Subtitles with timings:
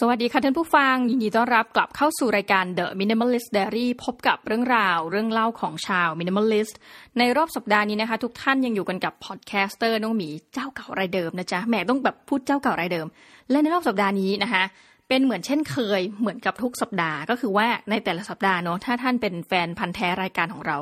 [0.00, 6.74] สวัสดีค่ะท่านผู้ฟัง ยินดีต้อนรับกลับเข้าสู่รายการ The Minimalist Diary พบกับเรื่องราวเรื่องเล่าของชาว Minimalist
[7.18, 13.06] ในรอบสัปดาห์นี้นะคะ ทุกท่านยังอยู่กันกับ podcaster น้องหมีเจ้าเก่ารายเดิมนะจ๊ะแหมต้องแบบพูดเจ้าเก่ารายเดิม
[13.50, 14.62] และในรอบสัปดาห์นี้นะคะ
[15.08, 20.78] เป็นเหมือนเช่นเคยเหมือนกับทุกสัปดาห์ ก็คือว่าในแต่ละสัปดาห์เนาะถ้าท่านเป็นแฟนพันธุ์แท้รายการของเรา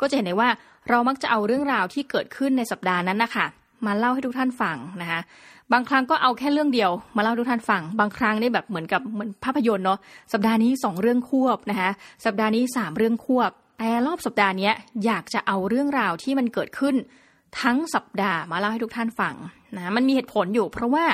[0.00, 0.50] ก็จะเห็นได้ว่า
[0.88, 3.46] เรามักจะเอาเรื่องราวที่เกิดขึ้นในสัปดาห์นั้นนะคะ
[3.86, 5.20] มาเล่าให้ทุกท่านฟังนะคะ
[5.72, 9.98] บางครั้งก็เอาแค่เรื่องเดียวมาเล่าทุกท่านฟัง บางครั้งได้แบบเหมือนกับเหมือนภาพยนตร์เนาะ
[10.32, 11.90] สัปดาห์นี้สองเรื่องควบนะคะ
[12.24, 14.70] สัปดาห์นี้สามเรื่องควบ แต่รอบสัปดาห์นี้
[15.04, 16.94] อยากจะเอาเรื่องราวที่มันเกิดขึ้น
[17.62, 19.34] ทั้งสัปดาห์มาเล่าให้ทุกท่านฟัง
[19.76, 21.04] นะมันมีเหตุผลอยู่ เพราะว่า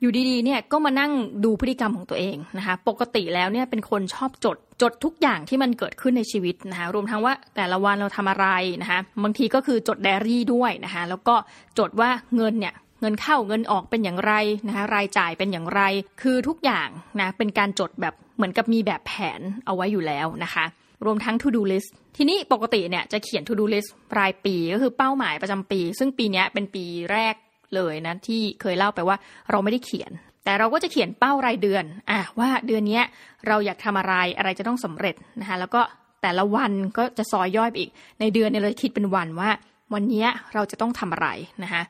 [0.00, 1.12] อยู่ดีๆเนี่ยก็มานั่ง
[1.44, 8.46] ดูพฤติกรรมของตัวเองนะคะปกติแล้วเนี่ยเป็นคนชอบจด จดทุกอย่างที่มันเกิดขึ้นในชีวิตนะคะรวมทั้งว่าแต่ละวันเราทำอะไร
[8.82, 11.34] นะคะบางทีก็คือจดไดอารี่ด้วยนะคะแล้วก็
[11.78, 14.32] จดว่าเงินเนี่ยเงินเข้าเงินออกเป็นอย่างไร
[14.66, 15.80] นะคะรายจ่ายเป็นอย่างไร
[16.22, 16.88] คือทุกอย่าง
[17.20, 20.64] นะเป็นการจดแบบเหมือนกับมีแบบแผนเอาไว้อยู่แล้วนะคะ
[21.04, 27.34] รวมทั้ง to do list ทีนี้ปกติเนี่ยจะเขียน to do list รายปีก็คือเป้าหมายประจำปี ซึ่งปีนี้เป็นปีแรก
[27.74, 29.16] เลยนะที่เคยเล่าไปว่า
[29.50, 30.10] เราไม่ได้เขียน
[30.46, 33.00] แต่เราก็จะเขียนเป้ารายเดือนอะว่าเดือนนี้
[33.46, 35.80] เราอยากทำอะไรอะไรจะต้องสำเร็จนะคะแล้วก็
[36.22, 39.50] แต่ละวันก็จะซอยย่อยไปอีก ในเดือนเนี่ยเราคิดเป็นวันว่า
[39.94, 41.28] วันนี้เราจะต้องทำอะไร
[41.62, 41.82] นะคะ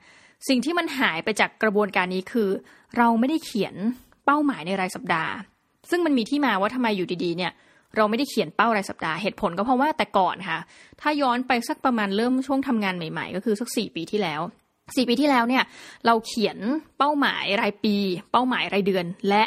[0.48, 2.48] สิ่งที่มันหายไปจากกระบวนการนี้คือ
[2.96, 3.74] เราไม่ได้เขียน
[4.24, 5.32] เป้าหมายในรายสัปดาห์
[5.90, 7.52] ซึ่งมันมีที่มาว่าทำไมอยู่ดีๆเนี่ย
[7.96, 10.58] เราไม่ได้เขียนเป้ารายสัปดาห์เหตุผลก็เพราะว่าแต่ก่อนค่ะ
[11.00, 14.40] ถ้าย้อนไปสักประมาณเริ่มช่วงทำงานใหม่ ๆ ก็คือสักสี่ปีที่แล้ว
[14.94, 15.64] สี่ปีที่แล้วเนี่ย
[16.06, 16.58] เราเขียน
[16.98, 17.94] เป้าหมายรายปี
[18.32, 19.42] เป้าหมายรายเดือน และ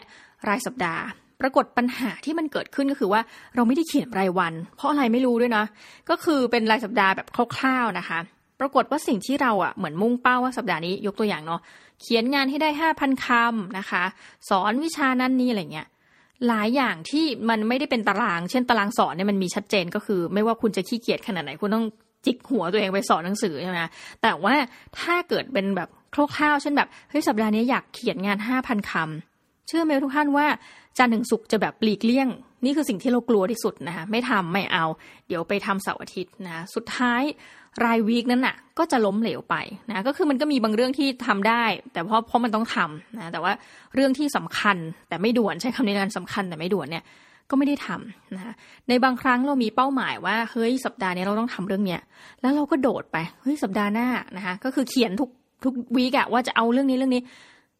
[0.49, 1.03] รายสัปดาห์
[1.41, 3.21] ปรากฏปัญหาที่มันเกิดขึ้นก็คือว่า
[3.55, 5.65] เราไม่ได้เขียนรายวัน เพราะอะไรไม่รู้ด้วยนะ
[6.09, 8.19] ก็คือเป็นรายสัปดาห์แบบคร่าวๆนะคะ
[8.59, 11.61] ปรากฏว่าสิ่งที่เราอะเหมือนมุ่งเป้าว่าสัปดาห์นี้ยกตัวอย่างเนาะ
[12.01, 14.03] เขียนงานให้ได้ห้าพันคำนะคะ
[14.49, 15.87] สอนวิชานั้นนี่อะไรเงี้ย
[16.47, 21.85] หลายอย่างที่มันไม่ได้เป็นตาราง เช่นตารางสอนเนี่ยมันมีชัดเจนก็คือ ไม่ว่าคุณจะขี้เกียจขนาดไหนคุณต้อง
[22.25, 23.79] จิกหัวตัวเองไปสอนหนังสือใช่ไหม
[24.21, 24.53] แต่ว่า
[24.99, 30.47] ถ้าเกิดเป็นแบบคร่าวๆเช่นแบบเฮ้ยสัปดาห์นี้อยากเขียนงานห้าพันคำเชื่อไหมทุกท่านว่า
[30.97, 32.27] จันทร์ถึงศุกร์จะแบบปลีกเลี่ยง
[32.65, 34.85] นี่คือสิ่งที่เรากลัวที่สุดนะคะไม่ทำไม่เอา
[35.27, 37.21] เดี๋ยวไปทำเสาร์อาทิตย์นะสุดท้าย
[37.83, 39.55] รายวีคนั้นน่ะ ก็จะล้มเหลวไป
[39.89, 41.63] นะก็คือมันก็มีบางเรื่องที่ทำได้
[41.93, 43.53] แต่เพราะเพราะมันต้องทำนะแต่ว่า
[43.95, 44.77] เรื่องที่สำคัญ
[45.09, 47.03] แต่ไม่ด่วนใช้คำนี้กันสำคัญแต่ไม่ด่วนเนี่ย
[47.49, 48.53] ก็ไม่ได้ทำนะ
[48.89, 52.01] ในบางครั้งเรามีเป้าหมายว่าเฮ้ยสัปดาห์นี้เราต้องทำเรื่องเนี้ย
[52.41, 55.29] แล้วเราก็โดดไปเฮ้ยสัปดาห์หน้านะคะก็คือเขียนทุก
[55.63, 57.21] ทุกวีกอะว่าจะเอาเรื่องนี้เรื่องนี้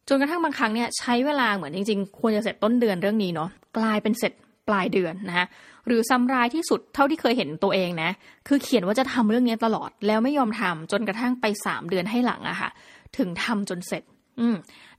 [0.08, 3.48] จนกระทั่งบางครั้งเนี่ยใช้เวลาเหมือนจริง ๆ ควรจะเสร็จต้นเดือนเรื่องนี้เนาะ
[3.78, 4.32] กลายเป็นเสร็จ
[4.68, 5.46] ปลายเดือนนะคะ
[5.86, 8.10] หรือซ้ำรายที่สุดเท่าที่เคยเห็นตัวเองนะ
[8.48, 12.70] คือเขียนว่าจะทำเรื่องนี้ตลอดแล้วไม่ยอมทำจนกระทั่งไปสามเดือนให้หลังอะค่ะ
[13.18, 14.02] ถึงทำจนเสร็จ
[14.40, 14.46] อื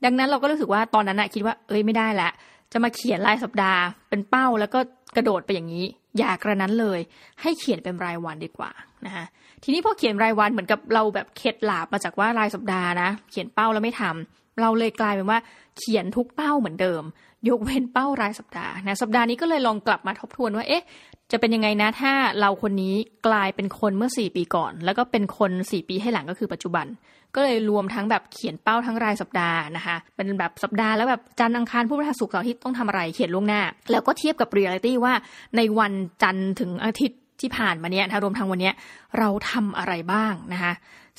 [0.05, 2.29] ดังนั้นเราก็รู้สึกว่าตอนนั้นอะคิดว่าเอ้ยไม่ได้ละ
[2.71, 4.79] จะมาเขียนรายสัปดาห์เป็นเป้าแล้วก็
[5.15, 5.85] กระโดดไปอย่างนี้
[6.17, 6.99] อย่ากระนั้นเลย
[7.41, 8.71] ให้เขียนเป็นรายวันดีกว่า
[9.05, 9.25] นะคะ
[9.63, 15.39] ทีนี้พอเขียนรายวันเหมือนกับเราแบบเข็ดหลาบมาจากว่ารายสัปดาห์นะ เขียนเป้าแล้วไม่ทำเราเลยกลายเป็นว่า
[15.77, 17.03] เขียนทุกเป้าเหมือนเดิม
[17.49, 20.83] ยกเว้นเป้ารายสัปดาห์นะสัปดาห์นี้ก็เลยลองกลับมาทบทวนว่าเอ๊ะ
[21.31, 22.95] จะเป็นยังไงนะถ้าเราคนนี้
[23.27, 26.85] กลายเป็นคนเมื่อสี่ปีก่อน แล้วก็เป็นคนสี่ปีให้หลังก็คือปัจจุบัน
[27.35, 35.13] ก็เลยรวมทั้งแบบเขียนเป้าทั้งรายสัปดาห์นะคะเป็นแบบสัปดาห์แล้วแบบจันทร์อังคารพุธพฤหัสศุกร์เสาร์อาทิตย์ต้องทำอะไรเขียนล่วงหน้า แล้วก็เทียบกับเรียลิตี้ว่า
[35.57, 38.73] ในวันจันทร์ถึงอาทิตย์ที่ผ่านมาเนี้ยนะรวมทั้งวันเนี้ย
[39.19, 40.73] เราทำอะไรบ้างนะคะ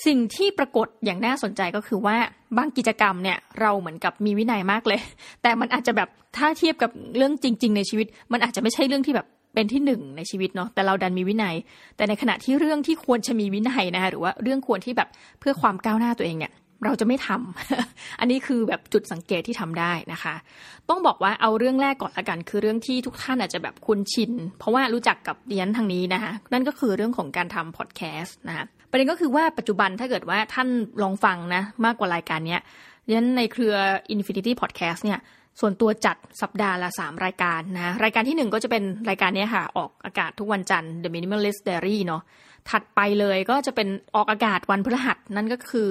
[0.06, 2.16] สิ่งที่ปรากฏอย่างน่าสนใจก็คือว่า
[2.56, 5.00] บางกิจกรรมเนี่ยเราเหมือนกับมีวินัยมากเลย
[5.42, 11.54] แต่มันอาจจะแบบถ้าเทียบกับเรื่องจริง ๆ ในชีวิต มันอาจจะไม่ใช่เรื่องที่แบบเป็นที่หนึ่งในชีวิตเนาะแต่เราดันมีวินัย
[11.96, 15.08] แต่ในขณะที่เรื่องที่ควรจะมีวินัยนะคะหรือว่าเรื่องควรที่แบบ
[15.40, 16.52] เพื่อความก้าวหน้าตัวเองเนี่ย
[16.84, 20.34] เราจะไม่ทำอันนี้คือแบบจุดสังเกตที่ทำได้นะคะ
[20.88, 30.68] ต้องบอกว่าเอาเรื่องแรกก่อนละกัน คือเรื่องที่ทุกท่านอาจจะแบบคุ้นชิน เพราะว่ารู้จักกับเดียนทางนี้นะคะ นั่นก็คือเรื่องของการทำพอดแคสต์นะคะ ประเด็นก็คือว่าปัจจุบันถ้าเกิดว่าท่าน
[31.02, 32.58] ลองฟังนะ มากกว่ารายการนี้
[33.06, 33.74] เดียนในเครือ
[34.14, 35.18] Infinity Podcast เนี่ย
[35.60, 42.22] ส่วนตัวจัดสัปดาห์ละ 3 รายการนะ รายการที่ 1 ก็จะเป็นรายการนี้ค่ะ ออกอากาศทุกวันจันทร์ The Minimalist Diary เนาะ
[42.70, 45.90] ถัดไปเลยก็จะเป็นออกอากาศวันพฤหัส นั่นก็คือ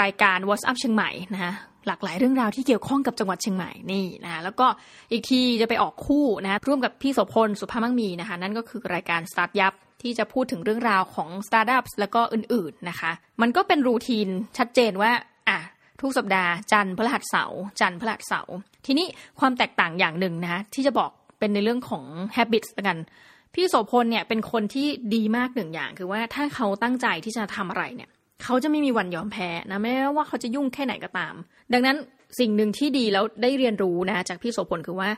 [0.00, 1.52] รายการ What's Up เชียงใหม่นะคะ
[1.86, 4.66] หลากหลายเรื่องราวที่เกี่ยวข้องกับจังหวัดเชียงใหม่นี่นะแล้วก็
[5.12, 13.10] อีกทีจะไปออกคู่นะร่วมกับพี่โสพลสุภาพมั่งมีนะคะ นั่นก็คือรายการ Start Up ที่จะพูดถึงเรื่องราวของสตาร์ทอัพแล้วก็อื่นๆนะคะ
[13.40, 14.28] มันก็เป็น routine
[14.58, 15.12] ชัดเจนว่า
[15.48, 15.58] อะ
[16.00, 18.54] ทุกสัปดาห์จันทร์พฤหัสเสาร์จันทร์พฤหัสเสาร์
[18.86, 19.06] ทีนี้
[19.40, 22.04] ความแตกต่างอย่างหนึ่งนะคะที่จะบอกเป็นในเรื่องของ
[22.36, 22.98] habits กัน
[23.54, 28.10] พี่โสพลเนี่ยเป็นคนที่ดีมากหนึ่งอย่าง คือว่าถ้าเขาตั้งใจที่จะทำอะไรเนี่ย
[28.42, 31.34] เขาจะไม่มีวันยอมแพ้นะไม่ว่าเขาจะยุ่งแค่ไหนก็ตาม
[31.72, 31.96] ดังนั้น
[32.38, 35.10] สิ่งหนึ่งที่ดีแล้วได้เรียนรู้นะจากพี่โสพลคือว่า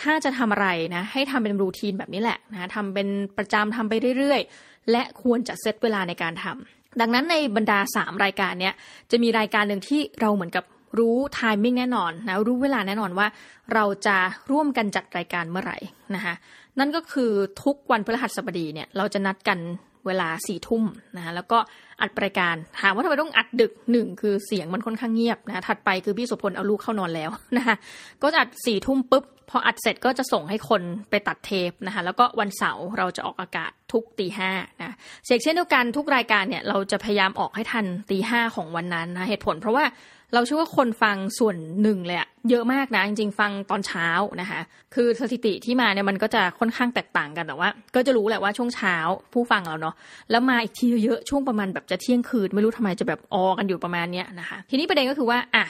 [0.00, 3.08] ถ้าจะทำอะไรนะให้ทำเป็นรูทีนแบบนี้แหละนะทำเป็น
[3.38, 8.74] ประจำทำไปเรื่อยๆ และควรจะเซตเวลาในการทำดังนั้นในบรรดา 3 รายการเนี้ย
[9.10, 10.64] จะมีรายการหนึ่งที่เราเหมือนกับ
[10.98, 13.26] รู้ไทมิ่งแน่นอนนะรู้เวลาแน่นอนว่า
[13.74, 14.16] เราจะ
[14.50, 15.78] ร่วมกันจัดรายการเมื่อไหร่
[16.14, 16.34] นะคะ
[16.78, 17.32] นั่นก็คือ
[17.64, 19.58] ทุกวันพฤหัสบดีเนี่ยเราจะนัดกัน
[20.06, 20.84] เวลาสี่ทุ่ม
[21.16, 21.58] นะแล้วก็
[22.00, 27.76] อัดรายการถามว่าทำไมต้องอัดดึกหนึ่งคือเสียงมันค่อนข้างเงียบนะถัดไปคือพี่สุพลเอาลูกเข้านอนแล้วนะคะ
[28.22, 34.50] ก็จะอัดสี่ทุ่มปุ๊บ พออัดเสร็จก็จะส่งให้คนไปตัดเทปนะคะแล้วก็วันเสาร์เราจะออกอากาศทุกตีห้า
[34.82, 34.94] นะ
[35.26, 39.84] เช่นเดียวกันทุกรายการเนี่ยเราจะพยายามออกให้ทันตีห้าของวันนั้นนะเหตุผลเพราะว่า
[40.34, 44.08] เราเชื่อว่าคนฟังส่วนหนึ่งเลยอะเยอะมากนะจริงๆ ฟังตอนเช้า
[44.40, 44.60] นะคะ
[44.94, 48.96] คือสถิติที่มาเนี่ยมันก็จะค่อนข้างแตกต่างกันแต่ว่า ก็จะรู้แหละว่าช่วงเช้า
[49.32, 49.94] ผู้ฟังเราเนาะ
[50.30, 55.64] แล้วมาอีกทีเยอะช่วงประมาณแบบจะเที่ยงคืนไม่รู้ทำไมจะแบบออกันอยู่ประมาณเนี้ยนะคะทีนี้ประเด็นก็คือว่าอะ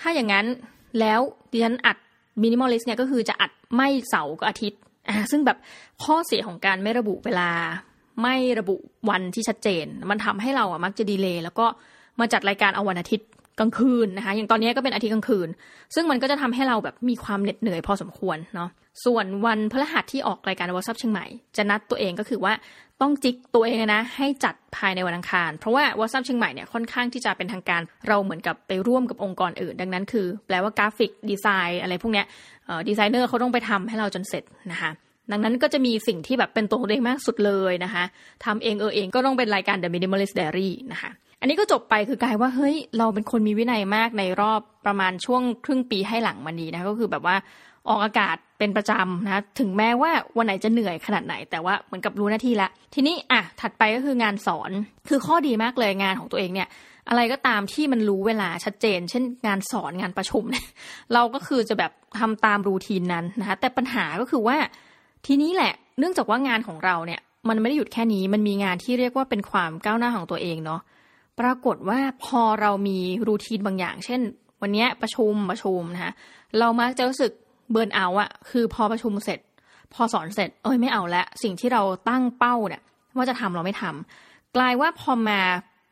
[0.00, 0.46] ถ้าอย่างนั้น
[1.00, 1.20] แล้ว
[1.52, 1.96] ดิฉันอัด
[2.42, 5.58] minimalist เนี่ยก็คือจะอัดไม่เสาร์ก็อาทิตย์อะซึ่งแบบ
[6.04, 7.50] ข้อเสียของการไม่ระบุเวลา
[8.22, 8.76] ไม่ระบุ
[9.10, 11.66] วันที่ชัดเจน มันทำให้เราอะมักจะ delay แล้วก็
[12.20, 13.28] มาจัดรายการเอาวันอาทิตย์
[13.58, 15.48] กลางคืนนะคะ อย่างตอนนี้ก็เป็นอาทิตย์กลางคืน
[15.94, 18.70] ซึ่งมันก็จะทำให้เราแบบมีความเหน็ดเหนื่อยพอสมควรเนาะ
[19.04, 22.52] ส่วนวันพฤหัสที่ออกรายการ What's Up เชียงใหม่ จะนัดตัวเองก็คือว่า
[23.02, 32.26] ต้องจิกตัวเองนะ ให้จัดภายในวันอังคาร เพราะว่า What's Up เชียงใหม่เนี่ยค่อนข้างที่จะเป็นทางการ เราเหมือนกับไปร่วมกับองค์กรอื่น ดังนั้นคือ แปลว่า graphic design อะไรพวกเนี้ย
[32.88, 34.90] ดีไซเนอร์เขาต้องไปทำให้เราจนเสร็จนะคะ
[35.32, 38.04] ดังนั้นก็จะมีสิ่งที่แบบเป็นตัวเองมากสุดเลยนะคะ
[38.44, 41.10] ทำเองเออเองก็ต้องเป็นรายการ The Minimalist Diary นะคะ
[41.44, 47.36] อันนี้ก็จบไปคือกลายว่าเฮ้ยเราเป็นคนมีวินัยมากในรอบประมาณช่วงครึ่งปีให้หลังมานี้นะก็คือแบบว่า
[47.88, 54.70] ออกอากาศเป็นประจำนะถึงแม้ว่าวันไหนจะเหนื่อยขนาดไหน แต่ว่าเหมือนกับรู้หน้าที่ละทีนี้อะถัดไปก็คืองานสอน
[55.08, 56.68] คือข้อดีมากเลยงานของตัวเองเนี่ย
[57.08, 60.66] อะไรก็ตามที่มันรู้เวลาชัดเจน เช่น งานสอนงานประชุมเนี่ย
[61.14, 64.56] เราก็คือจะแบบทำตามรูทีนนั้นนะคะแต่ปัญหาก็คือว่า
[65.26, 70.80] ทีนี้แหละเนื่องจากว่างานของเราเนี่ย มันไม่ได้หยุดแค่นี้มันมีงานที่เรียกว่าเป็นความก้าวหน้าของตัวเองเนาะ
[71.40, 72.98] ปรากฏว่าพอเรามี
[73.28, 74.20] รูทีนบางอย่าง เช่น
[74.62, 76.12] วันนี้ประชุมประชุมนะคะ
[76.58, 77.32] เรามักจะรู้สึก
[77.70, 79.38] เบิร์นเอาอะคือพอประชุมเสร็จ
[79.94, 82.82] พอสอนเสร็จ เอ้ยไม่เอาละสิ่งที่เราตั้งเป้าเนี่ย
[83.16, 85.40] ว่าจะทำเราไม่ทำกลายว่าพอมา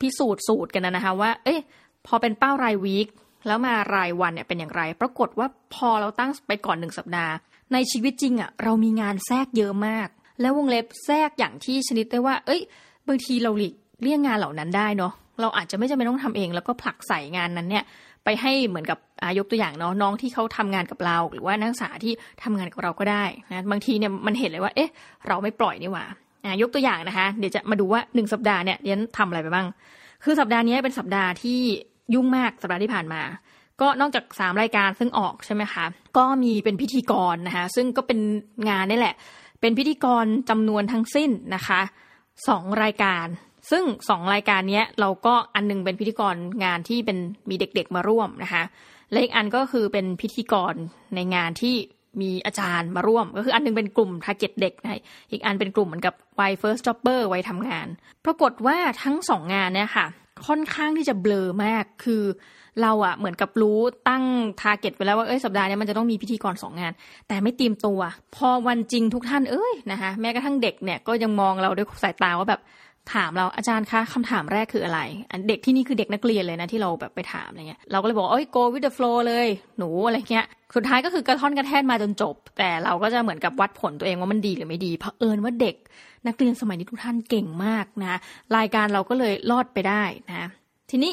[0.00, 1.59] พิสูจน์สูตรกันนะคะว่า เอ้ย
[2.06, 3.09] พอเป็นเป้ารายวีค
[3.47, 7.33] แล้วมารายวันเนี่ยเป็นอย่างไร ปรากฏว่าพอเราตั้งไปก่อนหนึ่งสัปดาห์
[7.73, 10.09] ในชีวิตจริงอะเรามีงานแทรกเยอะมาก
[10.41, 12.61] แล้ววงเล็บแทรกอย่างที่ชนิดได้ว่า เอ้ย
[13.09, 17.84] บางทีเราหลีกเลี่ยงงานเหล่านั้นได้เนาะ เราอาจจะไม่จำเป็นต้องทำเอง แล้วก็ผลักใส่งานนั้นเนี่ย
[18.25, 18.99] ไปให้เหมือนกับ
[19.38, 22.12] ยกตัวอย่างเนาะน้องที่เขาทำงานกับเรา หรือว่านักศึกษาที่
[22.43, 24.90] ทำงานกับเราก็ได้นะบางทีเนี่ยมันเห็นเลยว่าเอ๊ะ
[25.29, 26.05] เราไม่ปล่อยนี่หว่า
[26.44, 29.67] อายกตัวอย่างนะคะ เดี๋ยวจะมาดูว่าหนึ่งสัปดาห์เนี่ยเรียนทำอะไรไปบ้าง
[30.25, 31.61] คือสัปดาห์นี้เป็นสัปดาห์ที่
[32.14, 33.23] ยุ่งมากสัปดาห์ที่ผ่านมา
[33.81, 35.84] ก็นอกจากสามรายการซึ่งออกใช่ไหมคะ
[36.17, 38.19] ก็มีเป็นพิธีกรนะคะ ซึ่งก็เป็น
[38.69, 39.14] งานนี่แหละ
[39.61, 41.81] เป็นพิธีกรจำนวนทั้งสิ้นนะคะ
[42.49, 43.26] สองรายการ
[43.70, 47.19] ซึ่งสองรายการนี้เราก็อันนึงเป็นพิธีกรงานที่เป็น
[47.50, 48.62] มีเด็กๆมาร่วมนะคะ
[49.11, 50.75] และอีกอันก็คือเป็นพิธีกร
[51.14, 51.75] ในงานที่
[52.20, 55.00] มีอาจารย์มาร่วม ก็คืออันนึงเป็นกลุ่มทาร์เก็ตเด็กนะ
[55.31, 57.87] อีกอันเป็นกลุ่มเหมือนกับวัย first jobber วัยทำงาน
[58.25, 60.06] ปรากฏว่าทั้งสองงานเนี่ยค่ะ
[60.47, 62.23] ค่อนข้างที่จะเบลอมากคือ
[62.82, 64.25] เราอะเหมือนกับรู้ตั้ง
[64.61, 66.93] target ไว้แล้วว่าเอ้ยสัปดาห์นี้มันจะต้องมีพิธีกรสองงาน
[67.29, 68.01] แต่ไม่เตรียมตัว
[68.37, 72.60] พอวันจริงทุกท่านเอ้ยนะคะแม้กระทั่งเด็กเนี่ยก็ยังมองเราด้วยสายตาว่าแบบ
[73.15, 75.01] ถามเราอาจารย์คะคำถามแรกคืออะไร
[75.49, 85.77] เด็กที่นี่คือเด็กนักเรียนเลยนะที่เราแบบไปถามอะไรเงี้ยเราก็เลยบอกเอ้ย go with the flow เลยหนูอะไรเงี้ยสุดท้ายก็คือกระท่อนกระแท่นมาจนจบ แต่เราก็จะเหมือนกับวัดผลตัวเองว่ามันดีหรือไม่ดีเพราะเอิญว่าเด็ก
[86.27, 88.19] นักเรียนสมัยนี้ทุกท่านเก่งมากนะ
[88.56, 90.49] รายการเราก็เลยรอดไปได้นะ
[90.91, 91.13] ทีนี้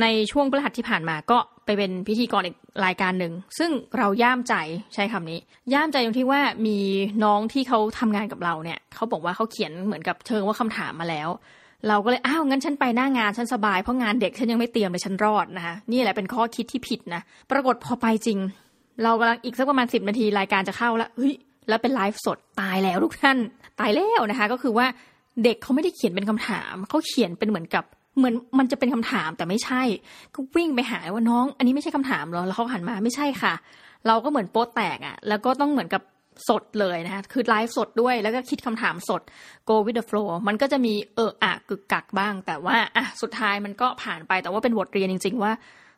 [0.00, 4.54] ในช่วงพฤหัสที่ผ่านมาก็ ไปเป็นพิธีกรอีกรายการหนึ่ง ซึ่งเราย่ามใจ
[4.94, 5.38] ใช้คำนี้
[5.72, 6.78] ย่ามใจตรงที่ว่ามี
[7.24, 11.28] น้องที่เขาทำงานกับเราเนี่ยเขาบอกว่าเขาเขียนเหมือนกับเชิงว่าคำถามมาแล้ว
[11.88, 18.38] เราก็เลยอ้าวงั้นฉันไปหน้างานฉันสบายเพราะงานเด็กฉันยังไม่เตรียมเลยฉันรอดนะคะนี่แหละเป็นข้อคิดที่ผิดนะปรากฏพอไปจริง
[19.02, 21.32] เรากำลังอีกสักประมาณสิบนาทีรายการจะเข้าแล้วเฮ้ย
[21.68, 23.38] แล้วเป็นไลฟ์สดตายแล้วทุกท่าน
[23.80, 24.86] ตายแล้วนะคะ ก็คือว่า
[25.44, 27.84] เด็กเขาไม่ได้เขียนเป็นคำถามเขาเขียนเป็นเหมือนกับ
[28.18, 29.82] เหมือนมันจะเป็นคำถามแต่ไม่ใช่
[30.34, 33.54] ก็วิ่งไปหาว่าน้อง อันนี้ไม่ใช่คำถามหรอแล้วเขาหันมาไม่ใช่ค่ะ
[34.06, 36.02] เราก็เหมือนโป๊แตกอะ่ะ แล้วก็ต้องเหมือนกับ
[36.48, 39.22] สดเลยนะคะคือไลฟ์สดด้วยแล้วก็คิดคำถามสด
[39.68, 45.52] go with the flow มันก็จะมีเอออะกึกกักบ้าง แต่ว่าอะสุดท้ายมันก็ผ่านไปแต่ว่าเป็นบทเรียนจริง ๆ ว่า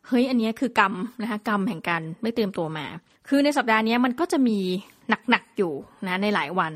[0.06, 2.86] เฮ้ยอันนี้คือกรรมนะคะกรรมแห่งการไม่เตรียมตัวมา
[3.28, 4.58] คือในสัปดาห์นี้มันก็จะมี
[5.30, 5.72] หนักๆอยู่
[6.08, 6.72] นะในหลายวัน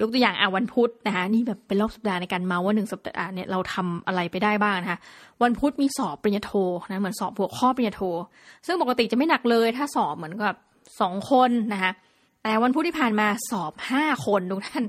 [0.00, 4.98] ยกตัวอย่างอะวันพุธนะคะนี่แบบเป็นรอบสัปดาห์ในการเมาว่าหนึ่งสัปดาห์เนี่ยเราทำอะไรไปได้บ้างนะคะ
[5.42, 6.52] วันพุธมีสอบปริญญาโท
[6.88, 8.02] นะเหมือนสอบหัวข้อปริญญาโท
[8.66, 10.54] ซึ่งปกติจะไม่หนักเลยถ้าสอบเหมือนกับ
[11.00, 11.92] สองคนนะคะ
[12.42, 14.84] แต่วันพุธที่ผ่านมาสอบห้าคนทุกท่าน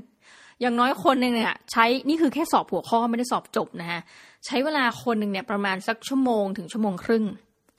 [0.60, 4.00] อย่างน้อยคนหนึ่งเนี่ยใช้นี่คือแค่สอบหัวข้อไม่ได้สอบจบนะคะ
[4.46, 7.24] ใช้เวลาคนหนึ่งเนี่ยประมาณสักชั่วโมงถึงชั่วโมงครึ่ง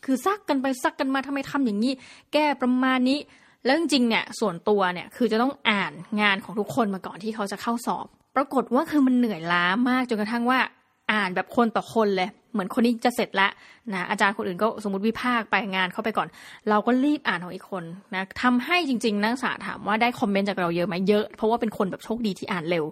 [0.05, 1.93] คือซักกันไปซักกันมาทำไมทำอย่างนี้
[2.33, 3.19] แก้ประมาณนี้
[3.65, 10.59] แล้วจริงๆเนี่ยส่วนตัวเนี่ยคือจะต้องอ่านงานของทุกคนมาก่อนที่เขาจะเข้าสอบ ปรากฏว่าคือมันเหนื่อยล้ามากจนกระทั่งว่า
[11.11, 13.51] อ่านแบบคนต่อคนเลย เหมือนคนนี้จะเสร็จแล้ว
[13.93, 16.27] นะอาจารย์คนอื่นก็สมมติวิพากไปงานเข้าไปก่อน
[16.69, 22.85] เราก็รีบอ่านของอีกคนนะทำให้จริง ๆ นักศึกษาถามว่าได้คอมเมนต์จากเราเยอะไหมเยอะ เพราะว่าเป็นคนแบบโชคดีที่อ่านเร็ว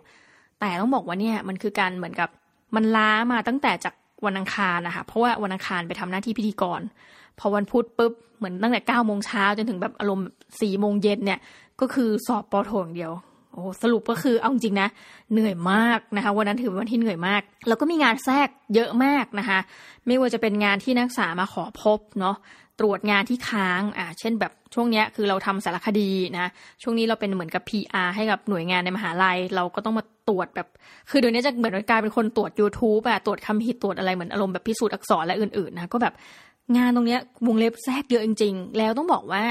[0.59, 2.29] แต่ต้องบอกว่าเนี่ยมันคือการเหมือนกับ
[2.75, 3.93] มันล้ามาตั้งแต่จาก
[4.25, 6.81] วันอังคารนะคะเพราะว่าวันอังคารไปทำหน้าที่พิธีกร
[7.39, 10.27] พอวันพุธปุ๊บเหมือนตั้งแต่เก้าโมงเช้าจนถึงแบบอารมณ์
[10.61, 11.39] สี่โมงเย็นเนี่ย
[11.81, 13.11] ก็คือสอบปอโทอย่างเดียว
[13.53, 14.89] โอ้สรุปก็คือเอาจริงนะ
[15.31, 19.59] เหนื่อยมากนะคะวันนั้นถือวันที่เหนื่อยมาก แล้วก็มีงานแทรกเยอะมากนะคะ
[20.07, 22.35] ไม่ว่าจะเป็นงานที่นักศึกษามาขอพบเนาะ
[22.79, 26.47] ตรวจงานที่ค้างอ่าเช่นแบบช่วงนี้คือเราทำสารคดีนะ
[26.83, 30.67] ช่วงนี้เราเป็นเหมือนกับ PR ให้กับหน่วยงานในมหาลัย เราก็ต้องมาตรวจแบบ
[31.09, 36.13] คือเดี๋ยวนี้จะเหมือนกลายเป็นคนตรวจ YouTube อะตรวจคำผิดตรวจอะไรเหมือนอารมณ์แบบพิสูจน์อักษรและอื่นๆนะก็แบบ
[36.77, 37.17] งานตรงนี้
[37.47, 39.43] วงเล็บแทรกเยอะจริง ๆ แล้วต้องบอกว่า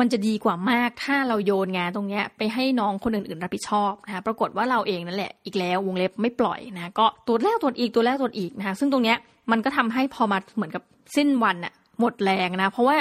[0.00, 9.14] มันจะดีกว่ามากถ้าเราโยนงานตรงนี้ไปให้น้องคนอื่นๆรับผิดชอบนะคะปรากฏว่าเราเองนั่นแหละอีกแล้ววงเล็บไม่ปล่อยนะก็ตรวจแล้วตรวจอีกตัวแล้วตรวจอีกนะคะซึ่งตรงนี้
[9.50, 10.82] มันก็ทำให้พอมาเหมือนกับ
[11.16, 12.96] สิ้นวันอะ หมดแรงนะ เพราะว่า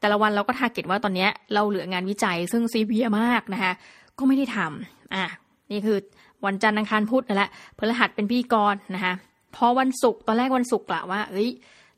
[0.00, 3.72] แต่ละวันเราก็ target ว่าตอนนี้เราเหลืองานวิจัยซึ่งซีเรียสมากนะคะ
[4.18, 5.24] ก็ไม่ได้ทำอะ
[5.70, 5.98] นี่คือ
[6.46, 9.14] วันจันทร์อังคารพุธนั่นแหละพฤหัสเป็นพิธีกรนะคะ
[9.56, 11.50] พอวันศุกร์ตอนแรกวันศุกร์กะว่า เอ้ย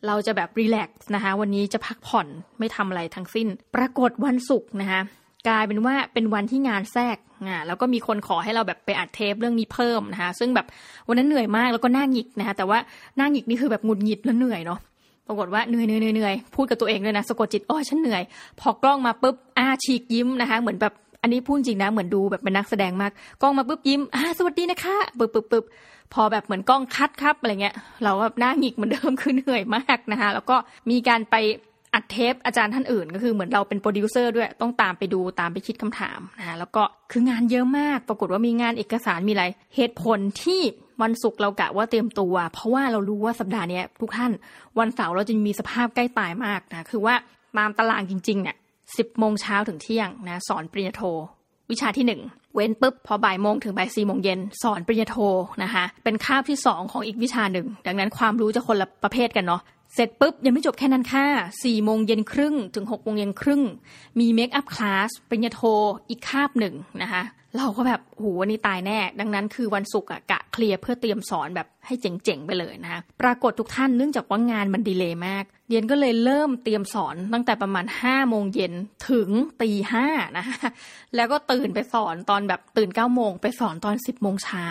[0.07, 2.27] เราจะแบบ relax นะคะ วันนี้จะพักผ่อน
[2.59, 5.01] ไม่ทำอะไรทั้งสิ้น ปรากฏวันศุกร์นะคะ
[5.49, 10.67] กลายเป็นว่าเป็นวันที่งานแทรกอ่าแล้วก็มีคนขอให้เราแบบไปอัดเทปเรื่องนี้เพิ่มนะคะ ซึ่งแบบ
[11.09, 12.79] วันนั้นเหนื่อยมากแล้วก็หน้าหงิกนะคะแต่ว่า
[13.19, 14.79] น่าหงิกนี่คือแบบหงุดหงิดแล้วเหนื่อยเนาะ
[15.27, 18.23] ปรากฏว่าเหนื่อยเหนื่อยเหนื่อยพูดกับตัวเองเลยนะสะกดจิตอ๋อฉันเหนื่อย
[18.61, 20.93] พอกล้องมาปุ๊บอาฉีกยิ้มนะคะ เหมือนแบบ
[21.23, 25.65] อันนี้พูดจริงนะเหมือนดูแบบเป็นนักแสดงมาก กล้องมาปุ๊บยิ้มอ่าสวัสดีนะคะปึ๊บปึ๊บปึ๊บ
[26.15, 30.57] พอแบบเหมือนกล้องคัดครับอะไรเงี้ย เราแบบหน้าหงิกเหมือนเดิมคือเหนื่อยมากนะคะแล้วก็
[30.91, 31.37] มีการไป
[31.97, 39.45] อัดเทปอาจารย์ท่านอื่น ก็คือเหมือนเราเป็นโปรดิวเซอร์ด้วยต้องตามไปดูตามไปคิดคำถามนะแล้วก็คืองานเยอะมาก ปรากฏว่ามีงานเอกสารมีอะไร
[39.77, 40.61] เหตุผลที่
[41.03, 44.33] วันศุกร์เรากะว่าเตรียมตัว เพราะว่าเรารู้ว่าสัปดาห์นี้ทุกท่าน
[44.79, 47.15] วันเสาร์เราจะมีสภาพใกล้ตายมากนะคือว่า
[47.59, 48.57] ตามตารางจริงๆเนี่ย
[48.97, 51.03] สิบโมงเช้าถึงเที่ยงนะสอนปริญญาโท
[51.71, 52.21] วิชาที่หนึ่ง
[52.57, 55.17] เว้นปุ๊บพอบ่ายโมงถึงบ่ายสี่โมงเย็นสอนปริญญาโท
[55.63, 59.63] นะคะเป็นคาบที่สองของอีกวิชาหนึ่ง ดังนั้นความรู้จะคนละประเภทกันเนาะ
[59.95, 61.27] เสร็จปุ๊บ ยังไม่จบแค่นั้นค่ะ
[61.65, 63.63] สี่โมงเย็นครึ่ง ถึงหกโมงเย็นครึ่ง
[64.21, 65.61] มีเมคอัพคลาสปริญญาโท
[66.09, 67.23] อีกคาบหนึ่งนะคะ
[67.57, 78.73] เราก็แบบโหวันนี้ตายแน่ ดังนั้นคือวันศุกร์อะกะเคลียร์เพื่อเตรียมสอนแบบให้เจ๋งๆไปเลยนะคะปรากฏทุกท่านเนื่องจากว่างานมันดีเลย์มาก เดียนก็เลยเริ่มเตรียมสอนตั้งแต่ประมาณห้าโมงเย็น
[79.11, 79.31] ถึง
[79.63, 80.07] ตีห้า
[80.39, 80.69] นะคะ
[81.17, 84.67] แล้วก็ตื่นไปสอนตอนแบบตื่นเก้าโมงไปสอนตอนสิบโมงเช้า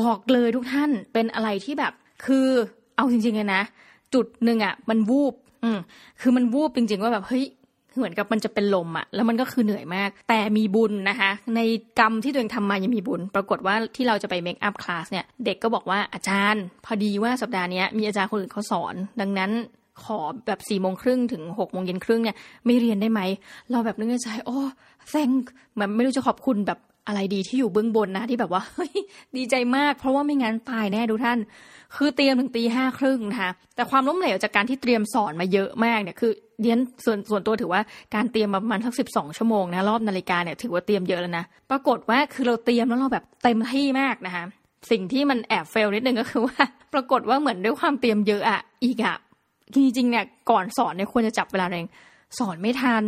[0.00, 1.92] บอกเลยทุกท่านเป็นอะไรที่แบบ
[2.26, 2.48] คือ
[2.96, 3.62] เอาจริงๆเลยนะ
[4.14, 5.78] จุดหนึ่งอะมันวูบอืม
[6.20, 7.44] คือมันวูบจริงๆว่าแบบเฮ้ย
[7.96, 11.60] เหมือนกับมันจะเป็นลมอะแล้วมันก็คือเหนื่อยมาก แต่มีบุญนะคะ ใน
[11.98, 19.50] กรรมที่ตัวเองทำมายังมีบุญ ปรากฏว่าที่เราจะไปเมคอัพคลาสเนี่ย เด็กก็บอกว่าอาจารย์ พอดีว่าสัปดาห์นี้มีอาจารย์คนอื่นเขาสอน ดังนั้น
[20.04, 22.36] ขอแบบสี่โมงครึ่งถึงหกโมงเย็นครึ่งเนี่ย
[22.66, 23.20] ไม่เรียนได้ไหม
[23.70, 24.58] เราแบบนึกในใจโอ้
[25.10, 25.28] แซง
[25.72, 28.92] เหมือนไม่รู้จะขอบคุณแบบ อะไรดีที่อยู่เบื้องบนนะที่แบบว่าเฮ้ย
[29.36, 31.38] ดีใจมาก เพราะว่าไม่งั้นตายแน่ดูท่าน
[31.96, 37.80] คือเตรียมถึงตีห้าครึ่งนะคะแต่ความล้มเหลวจากการที่เตรียมสอนมาเยอะมากเนี่ยคือเดียนส่วนส่วนตัวถือว่า
[38.14, 44.44] การเตรียมประมาณสักสิบสองชั่วโมงนะรอบนาฬิกาเนี่ยถือว่าเตรียมเยอะแล้วนะปรากฏว่าคือเราเตรียมแล้วเราแบบเต็มที่มากนะคะ
[44.90, 46.56] สิ่งที่มันแอบเฟลนิดนึงก็คือว่า
[46.94, 49.16] ปรากฏว่าเหมือนด้วยความเตรียมเยอะอะอีกอะ
[49.74, 51.88] จริงๆเนี่ยก่อนสอนเนี่ยควรจะจับเวลาเอง
[52.38, 53.04] สอนไม่ทัน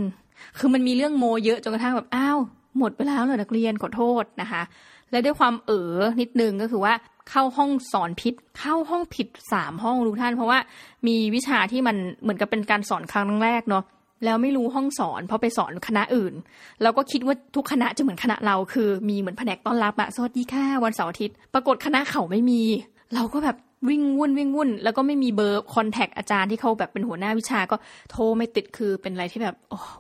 [0.59, 2.39] คือมันมีเรื่องโมเยอะจนกระทั่งแบบอ้าว
[2.79, 4.63] หมดไปแล้วเลยนักเรียนขอโทษนะคะ
[5.11, 6.95] และด้วยความเอ๋อนิดนึงก็คือว่า
[7.31, 10.59] เข้าห้องสอนผิด เข้าห้องผิดสามห้องทุกท่าน เพราะว่า
[11.07, 13.85] มีวิชาที่มันเหมือนกับเป็นการสอนครั้งแรกเนาะ
[14.25, 16.35] แล้วไม่รู้ห้องสอนเพราะไปสอนคณะอื่น
[16.83, 22.63] เราก็คิดว่าทุกคณะจะเหมือนคณะเราคือ มีเหมือนแผนกต้อนรับอะสวัสดีค่ะวันเสาร์อาทิตย์ ปรากฏคณะเขาไม่มี
[23.15, 23.57] เราก็แบบ
[23.89, 27.77] วิ่งวุ่นวิ่งวุ่น แล้วก็ไม่มีเบอร์คอนแทคอาจารย์ที่เขาแบบเป็นหัวหน้าวิชาก็
[28.11, 29.55] โทรไม่ติดคือเป็นอะไรที่แบบ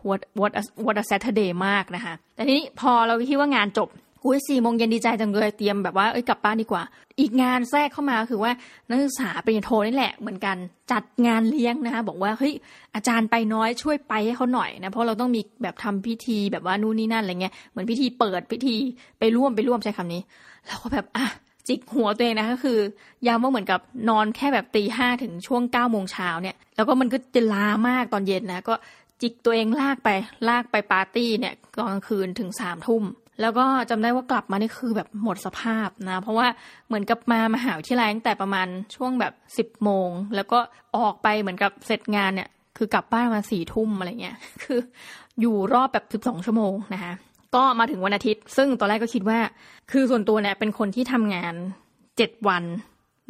[0.08, 0.52] what what
[0.84, 3.90] what a Saturday มากนะคะ แต่ทีนี้พอเราคิดว่างานจบ
[4.24, 6.82] อุ้ยสี่โมงเย็นดีใจจังเลยเตรียมแบบว่าเอ้ยกลับบ้านดีกว่า
[7.20, 8.52] อีกงานแทรกเข้ามาคือว่า
[8.88, 10.56] นักศึกษาปริญญาโทนี่แหละเหมือนกัน
[10.92, 12.54] จัดงานเลี้ยงนะคะบอกว่าเฮ้ย
[12.94, 18.74] อาจารย์ไปน้อยช่วยไปให้เขาหน่อยนะเพราะเราต้องมีแบบทำพิธีแบบว่านู่นนี่นั่นอะไรเงี้ยเหมือนพิธีเปิดพิธี
[19.18, 20.22] ไปร่วมไปร่วมใช้คำนี้
[20.66, 21.26] เราก็แบบอะ
[21.68, 22.78] จิกหัวตัวเองนะก็คือ
[23.26, 28.74] ย้ำว่าเหมือนกับนอนแค่แบบตีห้าถึงช่วงเก้าโมงเช้าเนี่ย แล้วก็มันก็จะล้ามากตอนเย็นนะก็
[29.20, 30.10] จิกตัวเองลากไป
[30.48, 33.04] ลากไปปาร์ตี้เนี่ยกลางคืนถึงสามทุ่ม
[33.40, 36.46] แล้วก็จำได้ว่ากลับมานี่คือแบบหมดสภาพนะ เพราะว่า
[36.86, 40.58] เหมือนกับมามหาวิทยาลัยตั้งแต่ประมาณช่วงแบบสิบโมง แล้วก็
[40.96, 44.80] ออกไปเหมือนกับเสร็จงานเนี่ย คือกลับบ้านมาสี่ทุ่มอะไรเงี้ยคือ
[45.40, 47.14] อยู่รอบแบบสิบสองชั่วโมงนะคะ
[47.54, 49.38] ก็มาถึงวันอาทิตย์ ซึ่งตอนแรกก็คิดว่า
[49.92, 51.54] คือส่วนตัวเนี่ยเป็นคนที่ทำงาน
[52.16, 52.64] เจ็ดวัน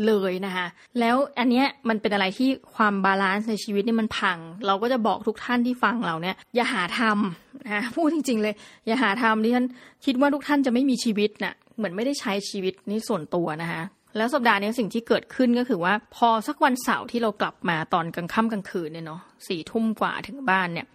[0.06, 0.66] เลยนะคะ
[1.00, 8.54] แล้วอันเนี้ยมันเป็นอะไรที่ความ balance ในชีวิตนี่มันพัง เราก็จะบอกทุกท่านที่ฟังเราเนี่ย อย่าหาทำนะพูดจริง ๆ เลย
[8.86, 9.66] อย่าหาทำดิฉัน
[10.04, 13.82] คิดว่าทุกท่านจะไม่มีชีวิตน่ะเหมือนไม่ได้ใช้ชีวิตนี่ส่วนตัวนะคะ
[14.16, 20.86] แล้วสัปดาห์นี้สิ่งที่เกิดขึ้นก็คือว่า พอสักวันเสาร์ที่เรากลับมาตอนกลางค่ำกลางคืนเนี่ยเนาะสี่ทุ่มกว่าถึงบ้านเนี่ย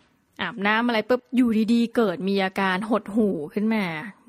[0.44, 3.84] อาบน้ำอะไรปุ๊บอยู่ดีๆ เกิดมีอาการหดหู่ขึ้นมา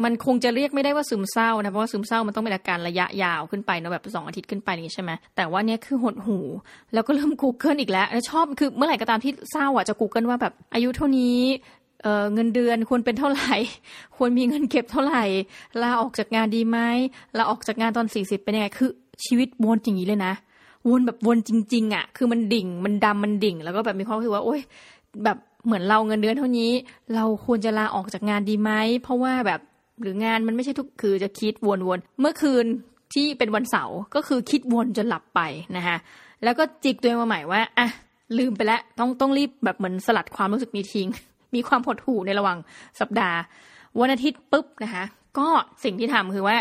[0.05, 6.45] มันคงจะเรียกไม่ได้ว่าซึมเศร้านะเพราะว่าซึมเศร้ามันต้องเป็นอาการระยะยาวขึ้นไปเนาะแบบสองอาทิตย์ขึ้นไปนี่ใช่ไหมแต่ว่าเนี้ยคือหดหู่
[6.95, 11.39] แล้วก็เริ่ม Google อีกแล้วชอบคือเมื่อไหร่ก็ตามที่เศร้าอะจะ Google ว่าแบบอายุเท่านี้
[12.03, 13.55] เเงินเดือนควรเป็นเท่าไหร่
[14.17, 15.25] ควรมีเงินเก็บเท่าไหร่
[15.83, 16.79] ลาออกจากงานดีไหม
[17.37, 18.91] ลาออกจากงานตอนสี่สิบเป็นยังไงคือ
[19.25, 20.35] ชีวิตวนอย่างนี้เลยนะ
[20.89, 24.61] วนแบบวนจริง ๆอะคือมันดิ่งมันดำมันดิ่ง แล้วก็แบบมีความรู้สึกว่าโอ๊ย
[25.25, 26.73] แบบ เหมือนเราเงินเดือนเท่านี้
[27.15, 28.71] เราควรจะลาออกจากงานดีไหม
[29.03, 29.61] เพราะว่าแบบ
[30.01, 32.65] หรืองานมันไม่ใช่ทุกคือจะคิดวนๆเมื่อคืน
[33.15, 35.41] ที่เป็นวันเสาร์ก็คือคิดวนจนหลับไป
[35.77, 35.97] นะคะ
[36.45, 37.89] แล้วก็จิกตัวเองมาใหม่ว่าอะ
[38.39, 41.09] ลืมไปแล้วต้องต้องรีบแบบเหมือนสลัดความรู้สึกนี้ทิ้ง
[41.55, 42.59] มีความหดหู่ในระหว่าง
[43.01, 43.39] สัปดาห์
[44.01, 45.05] วันอาทิตย์ปุ๊บนะคะ
[45.39, 45.49] ก็
[45.85, 46.57] สิ่งที่ทำคือว่า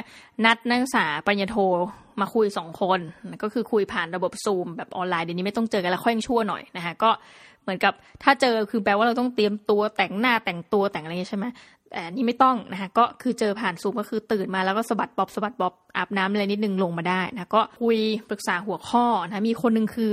[0.45, 1.57] นัดนักศึกษาปัญญาโท
[2.21, 2.99] มาคุยสองคน
[3.43, 7.09] ก็คือคุยผ่านระบบซูมแบบออนไลน์เดี๋ยวนี้ไม่ต้องเจอกันแล้วค่อยชั่วหน่อยนะคะก็
[7.63, 7.93] เหมือนกับ
[8.23, 11.45] ถ้าเจอคือแปลว่าเราต้องเตรียมตัวแต่งหน้าแต่งตัวแต่งอะไรใช่ไหม
[11.91, 17.97] แต่นี่ไม่ต้องนะคะก็คือเจอผ่านซูมก็คือตื่นมาแล้วก็สะบัดบ๊อบสะบัดบ๊อบอาบน้ำอะไรนิดนึงลงมาได้นะก็คุย
[18.29, 20.09] ปรึกษาหัวข้อนะมีคนหนึ่งคือ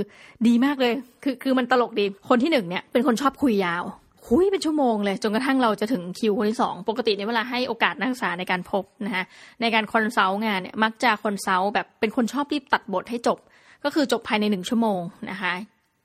[0.47, 0.93] ดีมากเลย
[1.23, 3.83] คือคือมันตลกดีคนที่หนึ่งเนี่ยเป็นคนชอบคุยยาว
[4.27, 9.23] คุยเป็นชั่วโมงเลยจนกระทั่งเราจะถึงคิวคนที่สองปกติในเวลาให้โอกาสนักศึกษาในการพบนะคะ
[9.61, 13.39] ในการ consult งานเนี่ยมักจะ consult แบบเป็นคนชอบรีบตัดบทให้จบ
[13.83, 15.53] ก็คือจบภายในหนึ่งชั่วโมงนะคะ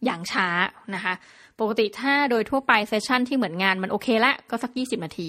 [0.05, 0.49] อย่างช้า
[0.95, 1.15] นะคะ
[1.61, 5.29] ปกติถ้าโดยทั่วไป session ที่เหมือนงานมันโอเคละก็สักยี่สิบนาที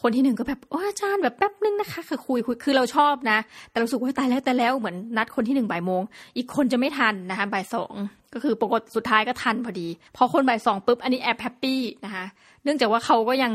[0.00, 3.38] คนที่หนึ่งก็แบบโอ้อาจารย์แบบแป๊บนึงนะคะคือคุยคุยคือเราชอบนะ
[3.70, 6.02] แต่เรารู้สึกว่าตายแล้วแต่แล้วเหมือนนัดคนที่หนึ่งบ่ายโมง
[6.36, 7.94] อีกคนจะไม่ทันนะคะบ่ายสอง
[8.34, 12.24] ก็คือปกติสุดท้ายก็ทันพอดี พอคนบ่ายสองปุ๊บอันนี้แอบ happy นะคะ
[12.64, 13.52] เนื่องจากว่าเขาก็ยัง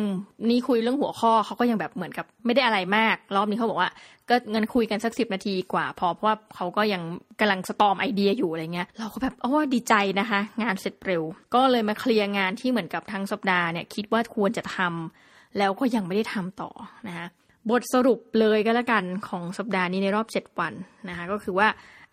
[0.50, 3.90] นี่คุยเรื่องหัวข้อเขาก็ยังแบบเหมือนกับไม่ได้อะไรมาก รอบนี้เขาบอกว่า
[4.30, 7.02] ก็เงินคุยกันสักสิบนาทีกว่า พอเพราะว่าเขาก็ยัง
[7.40, 16.72] กำลังสตอมไอเดียอยู่อะไรเงี้ยเราก็แบบโอ้ดีใจนะคะ งานเสร็จเร็ว ก็เลยมาเคลียร์งานที่เหมือนกับทั้งสัปดาห์เนี่ยคิดว่าควรจะทำ แล้วก็ยังไม่ได้ทำต่อ
[17.08, 17.28] นะคะ
[17.70, 20.74] บทสรุปเลยก็แล้วกันของสัปดาห์นี้ในรอบเจ็ดวัน
[21.10, 21.68] นะคะก็คือว่า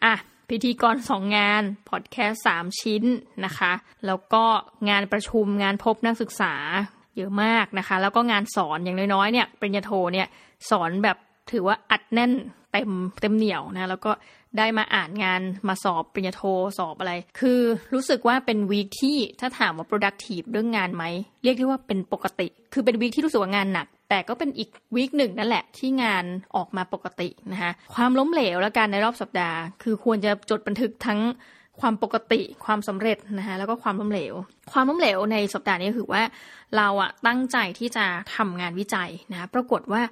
[0.04, 0.14] อะ
[0.50, 3.04] พิธีกรสองงานพอดแคสต์สามชิ้น
[3.44, 3.72] นะคะ
[4.06, 4.44] แล้วก็
[4.88, 6.54] งานประชุมงานพบนักศึกษา
[7.16, 10.26] เยอะมากนะคะ แล้วก็งานสอนอย่างน้อยๆเนี่ยปริญญาโทเนี่ย
[10.70, 11.16] สอนแบบ
[11.52, 12.32] ถือว่าอัดแน่น
[12.72, 14.12] เต็มเต็มเหนียวนะ แล้วก็
[14.58, 16.42] ได้มาอ่านงานมาสอบปริญญาโท
[16.78, 17.60] สอบอะไร คือ
[17.94, 21.04] รู้สึกว่าเป็นวีคที่ถ้าถามว่า productive เรื่องงานไหม
[21.42, 26.24] เรียกได้ว่าเป็นปกติ คือเป็นวีคที่รู้สึกว่างานหนัก แต่ก็เป็นอีกวีคหนึ่งนั่นแหละที่งาน
[26.56, 31.20] ออกมาปกตินะคะความล้มเหลวและการในรอบสัปดาห์ คือควรจะจดบันทึกทั้ง
[31.80, 34.34] ความปกติความสำเร็จนะคะแล้วก็ความล้มเหลว
[34.72, 36.22] ความล้มเหลวในสัปดาห์นี้คือว่า
[36.76, 38.04] เราอะตั้งใจที่จะ
[38.36, 40.02] ทำงานวิจัยนะะปรากฏว่า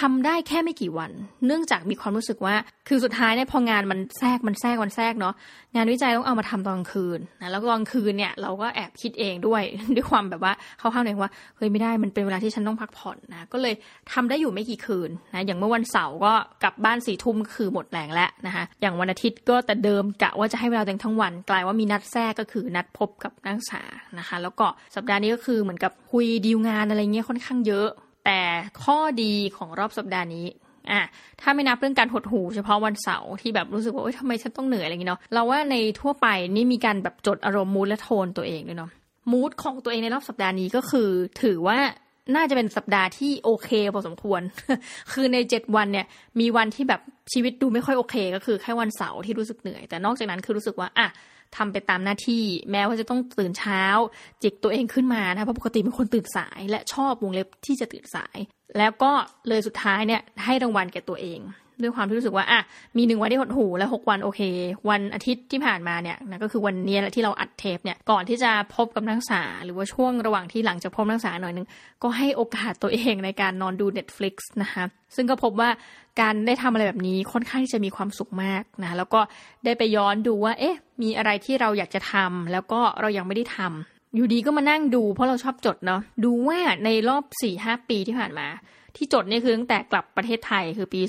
[0.00, 1.10] ทำได้แค่ไม่กี่วัน
[1.46, 2.54] เนื่องจากมีความรู้สึกว่า
[2.88, 5.34] คือสุดท้ายเนี่ยพองานมันแทรกมันแทรกมันแทรกเนาะ
[5.74, 9.62] งานวิจัยต้องเอามาทำตอนกลางคืนนะแล้วตอนคืนเนี่ยเราก็แอบคิดเองด้วย
[9.96, 13.74] ด้วยความแบบว่าเข้าๆเนี่ยว่าเฮ้ยไม่ได้มันเป็นเวลาที่ฉันต้องพักผ่อนนะก็เลย
[14.12, 23.82] ทำได้อยู่ไม่กี่คืนนะอย่างเมื่อวันเสาร์ก็กลับบ้านสี่ทุ่มคือหมดแรงแล้วนะคะอย่างวันอาทิตย์ก็แต่เดิมกะว่าจะให้เวลาเต็มทั้งวัน กลายว่ามีนัดแทรกก็คือนัดพบกับนักศึกษา
[24.18, 27.88] นะคะ แล้วก็สัปดาห์นี้ก็คือเหมือนกับคุยดีลงานอะไรเงี้ยค่อนข้างเยอะ
[28.24, 28.40] แต่
[28.84, 30.46] ข้อดีของรอบสัปดาห์นี้
[30.90, 31.00] อะ
[31.40, 38.90] ถ้าไม่นับเรื่องการหดหูเฉพาะวันเสาร์ที่แบบรู้สึกว่าเอ้ยทำไมฉันต้องเหนื่อยอะไรอย่างเงี้เนาะเราว่าในทั่วไปนี่มีการแบบจดอารมณ์มูดและโทนตัวเองด้วยเนาะ
[39.32, 41.08] มูดของตัวเองในรอบสัปดาห์นี้ก็คือ
[41.42, 41.78] ถือว่า
[42.34, 44.40] น่าจะเป็นสัปดาห์ที่โอเคพอสมควร
[45.12, 46.06] คือในเจ็ดวันเนี่ย
[46.40, 47.00] มีวันที่แบบ
[47.32, 51.08] ชีวิตดูไม่ค่อยโอเค ก็คือแค่วันเสาร์ที่รู้สึกเหนื่อย แต่นอกจากนั้นคือรู้สึกว่าอะ
[51.56, 53.82] ทำไปตามหน้าที่ แม้ว่าจะต้องตื่นเช้า
[54.42, 58.38] จิกตัวเองขึ้นมานะเพราะปกติเป็นคนตื่นสาย และชอบวงเล็บที่จะตื่นสาย
[58.78, 59.12] แล้วก็
[59.48, 61.40] เลยสุดท้ายเนี่ยให้รางวัลแก่ตัวเอง
[61.82, 62.60] ด้วยความที่รู้สึกว่าอะ
[62.96, 64.40] มีหนึ่งวันที่หดหูแล้วหกวันโอเค
[64.88, 71.66] วันอาทิตย์ที่ผ่านมาเนี่ยนะก็คือวันนี้แหละที่เราอัดเทปเนี่ยก่อนที่จะพบกับนักศึกษา หรือว่าช่วงระหว่างที่หลังจากพบนักศึกษาหน่อยนึง
[72.02, 74.84] ก็ให้โอกาสตัวเองในการนอนดู Netflix นะคะ
[75.16, 75.70] ซึ่งก็พบว่า
[76.20, 79.20] การได้ทำอะไรแบบนี้ค่อนข้างที่จะมีความสุขมากนะแล้วก็
[79.64, 88.46] ได้ไปย้อนดูว่า เอ๊ะ มีอะไรที่เราอยากจะทำแล้วก็เรายังไม่ได้ทำอยู่ดีก็มานั่งดูเพราะเราชอบจดเนาะดูว่าในรอบ4หปีที่ผ่านมา
[88.96, 91.00] ที่จดนี่คือตั้งแต่กลับประเทศไทยคือปี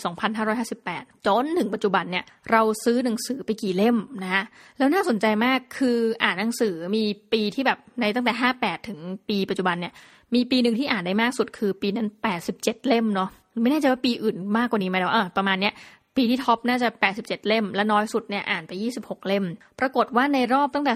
[0.60, 4.44] 2558 จนถึงปัจจุบันเนี่ยเราซื้อหนังสือไปกี่เล่มนะฮะ
[4.78, 9.94] แล้วน่าสนใจมากคืออ่านหนังสือมีปีที่แบบในตั้งแต่ 58 ถึงปีปัจจุบันเนี่ย
[10.34, 12.10] มีปีหนึ่งที่อ่านได้มากสุดคือปีนั้น
[12.48, 13.30] 87 เล่มเนาะ
[13.62, 15.74] ไม่แน่ใจว่าปีอื่นมากกว่านี้ไหมแล้วเออประมาณเนี้ย
[16.16, 19.46] ปีที่ท็อปน่าจะ 87 เล่ม และน้อยสุดเนี่ยอ่านไป 26 เล่ม
[19.80, 20.94] ปรากฏว่าในรอบตั้งแต่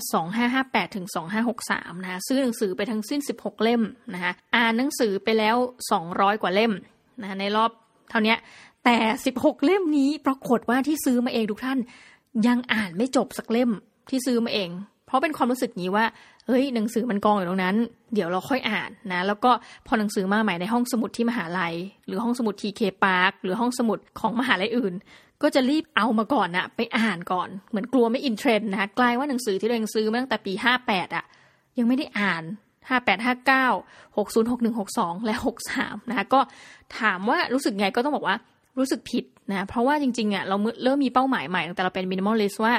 [0.47, 1.05] 2558 ถึง
[1.55, 3.81] 2563 นะคะซื้อหนังสือไปทั้งสิ้น 16 เล่ม
[4.13, 5.55] นะคะอ่านหนังสือไปแล้ว
[5.99, 6.73] 200 กว่าเล่ม
[7.21, 7.71] นะะในรอบ
[8.09, 8.35] เท่านี้
[8.85, 8.97] แต่
[9.33, 11.79] 16 เล่มนี้ปรากฏว่าที่ซื้อมาเองทุกท่าน
[12.47, 13.71] ยังอ่านไม่จบสักเล่ม
[14.09, 14.69] ที่ซื้อมาเอง
[15.05, 16.05] เพราะเป็นความรู้สึกนี้ว่า
[16.47, 17.75] เฮ้ยหนังสือมันกองอยู่ตรงนั้น
[18.13, 19.51] เดี๋ยวเราค่อยอ่านนะ แล้วก็
[19.87, 21.73] พอหนังสือมาใหม่ในห้องสมุดที่มหาลัย
[22.07, 24.93] หรือห้องสมุด TK Park หรือห้องสมุดของมหาลัยอื่น
[25.41, 30.53] ก็จะรีบเอามาก่อนนะไปอ่านก่อน เหมือนกลัวไม่ in trend นะกลายว่าหนังสือที่เราเองซื้อมาตั้งแต่ปี
[30.85, 31.25] 58อะ
[31.77, 32.43] ยังไม่ได้อ่าน
[32.89, 35.35] 58 59 60 61 62และ
[35.73, 36.39] 63นะคะก็
[36.99, 38.35] ถามว่ารู้สึกไงก็ต้องบอกว่า
[38.77, 42.73] รู้สึกผิดนะเพราะว่าจริงๆอะเราเริ่มมีเป้าหมายใหม่ตั้งแต่เราเป็น minimalist ว่า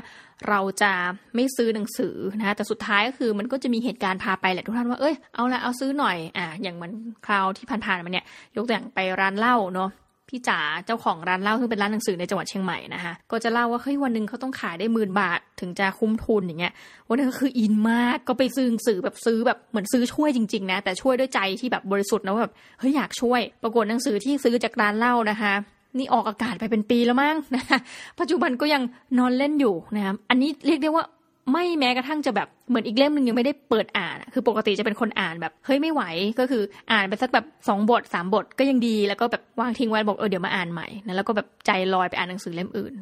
[0.49, 0.93] เราจะ
[1.35, 6.93] ไม่ซื้อหนังสือนะแต่สุดท้ายก็คือมันก็จะมีเหตุการณ์พาไปแหละทุกท่านว่าเอ้ยเอาละเอาซื้อหน่อยอะอย่างเหมือน
[7.27, 8.25] คราวที่ผ่านๆมาเนี่ย
[8.57, 9.91] ยกตัวอย่างไปร้านเหล้าเนาะ
[10.29, 16.73] พี่จ๋าเจ้าของร้านเหล้าซึ่งเป็นร้านหนังสือในจังหวัดเชียงใหม่นะคะก็จะเล่าว่าเฮ้ยวันหนึ่งเขาต้องขายได้หมื่นบาทถึงจะคุ้มทุนอย่างเงี้ย
[17.09, 25.55] วันนั้นก็คืออินมากก็ไปซื้อหนังสือแบบซื้อแบบเหมือนซื้อช่วยจริงๆนะแต่ช่วยด้วยใจที่แบบบริสุทธิ์นะแบบเฮ้ยอยากช่วย ปรากฏหนังสือที่ซื้อจากร้านเหล้านะคะ
[25.97, 27.79] นี่ออกอากาศไปเป็นปีแล้วมั้งนะคะ
[28.21, 28.83] ปัจจุบันก็ยัง
[29.19, 31.05] นอนเล่นอยู่นะครับอันนี้เรียกได้ว่า
[31.53, 36.03] ไม่แม้กระทั่งจะแบบเหมือนอีกเล่มหนึ่งยังไม่ได้เปิดอ่าน คือปกติจะเป็นคนอ่านแบบเฮ้ยไม่ไหว
[36.39, 42.93] ก็คืออ่านไปสักแบบสองบทสามบทก็ยังดี แล้วก็แบบวางทิ้งไว้บอกเออเดี๋ยวมาอ่านใหม่นะแล้วก็แบบใจลอยไปอ่านหนังสือเล่มอื่น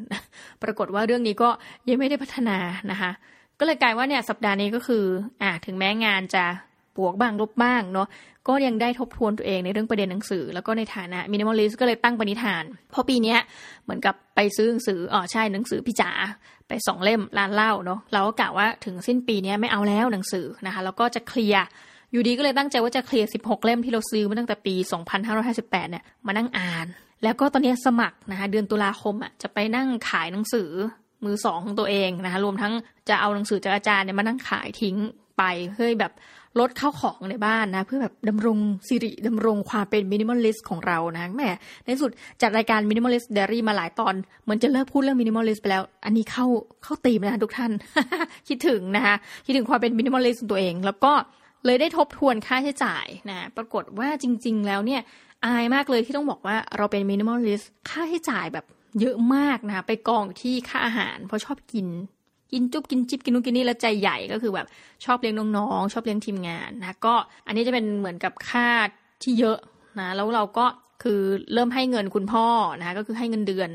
[0.62, 1.48] ปรากฏว่าเรื่องนี้ก็
[1.88, 2.56] ยังไม่ได้พัฒนา
[2.90, 3.10] นะคะ
[3.58, 5.04] ก็เลยกลายว่าเนี่ยสัปดาห์นี้ก็คือ
[5.42, 6.44] อ่าถึงแม้งานจะ
[6.98, 8.08] บวกบ้างลบบ้างเนาะ
[8.48, 13.36] ก็ยังได้ทบทวนตัวเองในเรื่องประเด็นหนังสือ แล้วก็ในฐานะมินิมอลลิสก็เลยตั้งปณิธาน เพราะปีนี้
[13.84, 16.10] เหมือนกับไปซื้อหนังสืออ๋อใช่หนังสือพี่จ๋า
[16.68, 21.64] ไปสองเล่มร้านเล่าเนาะเราก็กะว่าถึงสิ้นปีนี้ไม่เอาแล้วหนังสือนะคะแล้วก็จะเคลียร์
[22.12, 24.74] อยู่ดีก็เลยตั้งใจว่าจะเคลียร์ 16 เล่มที่เราซื้อมาตั้งแต่ปี
[25.32, 26.86] 2558 เนี่ยมานั่งอ่าน
[27.22, 30.70] แล้วก็ตอนนี้สมัครนะคะเดือนตุลาคมอะจะไปนั่งขายหนังสือ
[31.24, 32.72] มือสองของตัวเองนะคะรวมทั้ง
[33.08, 34.96] จะเอาหนังสือจากอาจารย์เนี่ยมานั่งขายทิ้ง
[35.38, 36.12] ไปเพื่อแบบ
[36.60, 41.50] ลดข้าวของในบ้านนะ เพื่อแบบดำรงสิริดำรงความเป็น minimalist ของเรานะแม่
[41.84, 42.10] ในสุด
[42.42, 44.14] จัดรายการ Minimalist's Diary มาหลายตอน
[44.44, 46.46] เหมือนจะเลิกพูดเรื่อง minimalist ไปแล้ว อันนี้เข้า
[46.82, 47.72] เข้าธีมนะทุกท่าน
[48.48, 49.14] คิดถึงนะคะ
[49.46, 51.12] คิดถึงความเป็น minimalist ตัวเอง แล้วก็
[51.66, 55.00] เลยได้ทบทวนค่าใช้จ่ายนะปรากฏว่าจริง ๆ แล้วเนี่ย
[55.44, 58.64] อายมากเลยที่ต้องบอกว่าเราเป็น minimalist ค่าใช้จ่ายแบบ
[59.00, 61.86] เยอะมากนะคะไปกองที่ค่าอาหารเพราะชอบกิน
[62.52, 64.66] กินจุ๊บกินจิบกินนู่นกินนี่แล้วใจใหญ่ก็คือแบบ
[65.04, 67.14] ชอบเลี้ยงน้องๆชอบเลี้ยงทีมงานนะก็
[67.46, 68.68] อันนี้จะเป็นเหมือนกับค่า
[69.22, 69.58] ที่เยอะ
[70.00, 70.66] นะแล้วเราก็
[71.02, 71.20] คือ
[71.54, 72.46] เริ่มให้เงินคุณพ่อ
[72.80, 73.70] นะก็คือให้เงินเดือน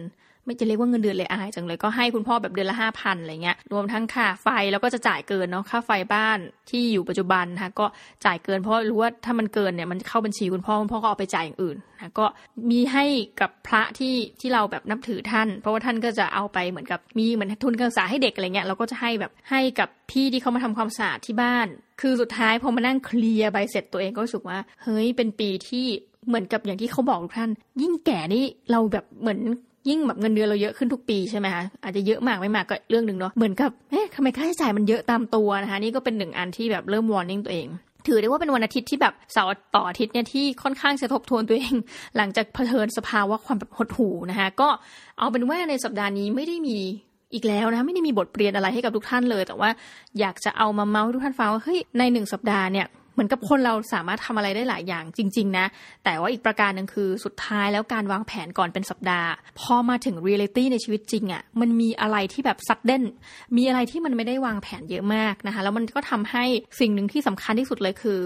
[0.45, 7.85] ไม่จะเรียกว่าเงินเดือนเลยอายจังเลยก็ให้คุณพ่อแบบเดือนละห้าพันอะไรเงี้ยรวมทั้งค่าไฟแล้วก็จะจ่ายเกินเนาะค่าไฟบ้านที่อยู่ปัจจุบันนะคะก็
[8.25, 12.25] จ่ายเกินเพราะรู้ว่าถ้ามันเกินเนี่ยมันเข้าบัญชีคุณพ่อคุณพ่อก็เอาไปจ่ายอย่างอื่นนะก็
[12.71, 13.05] มีให้
[13.41, 21.67] กับพระที่ที่เราแบบนับถือท่าน เพราะว่าท่านก็จะเอาไปเหมือนกับมีเหมือนทุนการศึกษาให้เด็กอะไรเงี้ยเราก็จะให้แบบให้กับพี่ที่เขามาทำความสะอาดที่บ้าน
[22.01, 25.85] คือสุดท้ายพอมานั่งเคลียร์ใบเสร็จตัวเองก็รู้สึกว่า เฮ้ยเป็นปีที่
[26.27, 27.51] เหมือนกับอย่างที่เขาบอกทุกท่าน
[27.81, 29.39] ยิ่งแก่นี่เราแบบเหมือน
[29.89, 37.67] ยิ่งแบบเงินเดือนเราเยอะขึ้นทุกปีใช่ไหมคะอาจจะเยอะมากไม่มากก็เรื่องหนึ่งเนาะเหมือนกับเอ๊ะทำไมค่าใช้จ่ายมันเยอะตามตัวนะคะนี่ก็เป็นหนึ่งอันที่แบบเริ่มวอร์นิ่งตัวเอง
[38.07, 41.73] ถือได้ว่าเป็นวันอาทิตย์ที่แบบเสาร์ต่ออาทิตย์เนี่ยที่ค่อนข้างจะทบทวนตัวเอง
[42.17, 44.69] หลังจากเผชิญสภาวะความแบบหดหูนะคะก็
[45.19, 46.77] เอาเป็นว่าในสัปดาห์นี้ไม่ได้มี
[47.33, 49.69] อีกแล้วนะไม่ได้มีบทเรียนอะไรให้กับทุกท่านเลย แต่ว่า
[50.19, 55.65] อยากจะเอามาเมาส์ให้ทุกท่านฟังว่าเฮ้ยในหนึ่งสัปดาห์เนี่ย เหมือนกับคนเราสามารถทำอะไรได้หลายอย่างจริง ๆ นะ
[56.03, 63.03] แต่ว่าอีกประการหนึ่งคือสุดท้ายแล้วการวางแผนก่อนเป็นสัปดาห์ พอมาถึงเรียลิตี้ในชีวิตจริงอะ่ะมันมีอะไรที่แบบซัดเด่น
[63.57, 66.43] มีอะไรที่มันไม่ได้วางแผนเยอะมากนะคะ แล้วมันก็ทำให้
[66.79, 68.19] สิ่งหนึ่งที่สำคัญที่สุดเลยคือ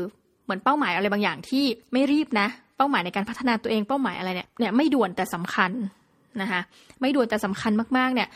[0.46, 5.72] เหมือนเป้าหมายอะไรบางอย่างที่ไม่รีบนะเป้าหมายในการพัฒนาตัวเองเป้าหมายอะไรเนี่ยเนี่ยไม่ด่วนแต่สำคัญ
[6.42, 6.62] นะคะ
[7.02, 8.28] ไม่ด่วนแต่สำคัญมากๆเนี่ย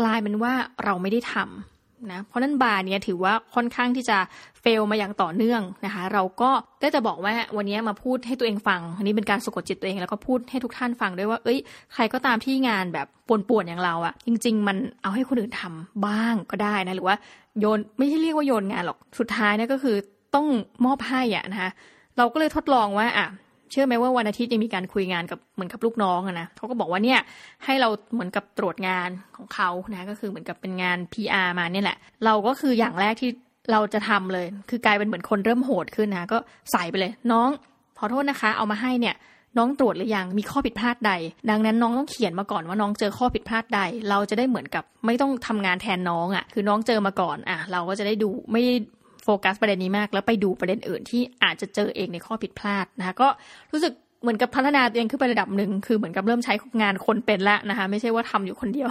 [0.00, 0.52] กลายเป็นว่า
[0.84, 1.77] เราไม่ได้ทำ
[2.12, 4.18] นะเพราะนั้นบาร์เนี้ยถือว่าค่อนข้างที่จะ
[4.60, 11.58] เฟลมาอย่างต่อเนื่องนะคะ เราก็ได้จะบอกว่าวันนี้มาพูดให้ตัวเองฟัง อันนี้เป็นการสะกดจิตตัวเองแล้วก็พูดให้ทุกท่านฟังด้วยว่า เอ้ย
[11.94, 17.16] ใครก็ตามที่งานแบบป่วนๆอย่างเราอะจริง ๆ มันเอาให้คนอื่นทำบ้างก็ได้นะหรือว่า
[17.60, 19.96] โยนไม่ใช่เรียกว่าโยนงานหรอกสุดท้ายเนี่ยก็คือ
[20.34, 20.46] ต้อง
[20.84, 21.70] มอบให้อะนะคะ
[22.16, 23.26] เราก็เลยทดลองว่าอะ
[23.70, 27.20] เชื่อไหมว่าวันอาทิตย์ยังมีการคุยงานกับเหมือนกับลูกน้องอะนะเขาก็บอกว่าเนี่ย
[27.64, 33.30] ให้เราเหมือนกับตรวจงานของเขานะก็คือเหมือนกับเป็นงาน PR มาเนี่ยแหละ เราก็คืออย่างแรกที่
[33.72, 36.38] เราจะทำเลย คือกลายเป็นเหมือนคนเริ่มโหดขึ้นนะก็
[36.72, 37.48] ใส่ไปเลย น้อง
[37.98, 39.14] ขอโทษนะคะ เอามาให้เนี่ย
[39.58, 41.12] น้องตรวจหรือยังมีข้อผิดพลาดใด
[41.50, 48.62] ดังนั้นน้องต้องเขียนมาก่อนว่าน้องเจอข้อผิดพลาดใด เราจะได้เหมือนกับไม่ต้องทำงานแทนน้องอะ่ะ คือน้องเจอมาก่อนอะ เราก็จะได้ดูไม่
[49.30, 53.28] โฟกัสประเด็นนี้มาก แล้วไปดูประเด็นอื่นที่อาจจะเจอเองในข้อผิดพลาดนะคะก็
[53.72, 58.88] รู้สึกเหมือนกับพัฒนาตัวเองขึ้นไประดับหนึ่งคือเหมือนกับเริ่มใช้งานคนเป็นแล้วนะคะ ไม่ใช่ว่าทำอยู่คนเดียว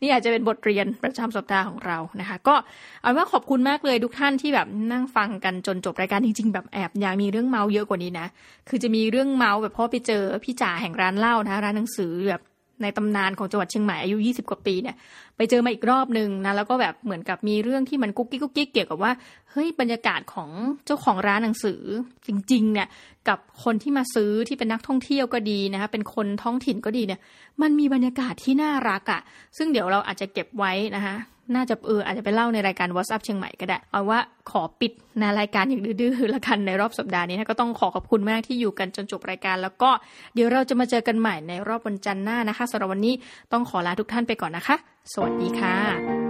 [0.00, 2.54] นี่อาจจะเป็นบทเรียนประจำสัปดาห์ของเรานะคะ ก็
[3.02, 8.26] เอาว่าขอบคุณมากเลยทุกท่านที่แบบนั่งฟังกันจนจบรายการจริง ๆ แบบแอบอยากมีเรื่องเมาเยอะกว่านี้นะ
[8.68, 12.42] คือจะมีเรื่องเมาแบบพ่อไปเจอพี่จ่าแห่งร้านเหล้านะร้านหนังสือแบบ
[12.82, 14.96] ในตำนานของจังหวัดเชียงใหม่อายุ 20 กว่าปีเนี่ย
[15.36, 19.12] ไปเจอมาอีกรอบหนึ่งนะแล้วก็แบบเหมือนกับมีเรื่องที่มันกุ๊กกิ๊กกุ๊กกิ๊กเกี่ยวกับว่า
[19.50, 20.50] เฮ้ยบรรยากาศของ
[20.86, 21.80] เจ้าของร้านหนังสือ
[22.26, 22.88] จริงๆเนี่ย
[23.28, 27.20] กับคนที่มาซื้อที่เป็นนักท่องเที่ยวก็ดีนะคะเป็นคนท้องถิ่นก็ดีเนี่ย
[27.62, 29.20] มันมีบรรยากาศที่น่ารักอะ่ะ
[29.56, 31.16] ซึ่งเดี๋ยวเราอาจจะเก็บไว้นะคะ
[31.54, 34.18] น่าจะเอออาจจะไปเล่าในรายการ WhatsApp เชียงใหม่ก็ได้ เอาว่า
[34.50, 39.90] ขอปิดในรายการอย่างดื้อๆละกันในรอบสัปดาห์นี้นะก็ต้องขอขอบคุณมากที่อยู่กันจนจบรายการ แล้วก็
[40.34, 43.14] เดี๋ยวเราจะมาเจอกันใหม่ในรอบวันจันทร์หน้านะคะสำหรับวันนี้
[43.52, 44.76] ต้องขอลาทุกท่านไปก่อนนะคะ
[45.12, 46.23] สวัสดีค่ะ